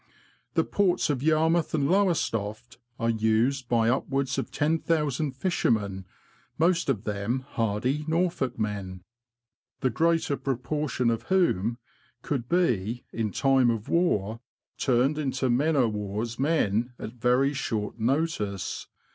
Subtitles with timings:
[0.55, 6.05] The ports of Yarmouth and Lowestoft are used by upwards of 10,000 fishermen,
[6.57, 9.03] most of them hardy Norfolk men,
[9.81, 11.67] the greater proportion of 10 THE LAND OF THE BROADS.
[11.67, 11.79] whom
[12.23, 14.39] could be, in time of war,
[14.79, 18.87] turned into men o' war's men at very short notice.